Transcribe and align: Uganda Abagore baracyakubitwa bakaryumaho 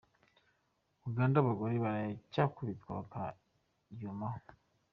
Uganda 1.09 1.35
Abagore 1.39 1.75
baracyakubitwa 1.83 2.89
bakaryumaho 2.97 4.39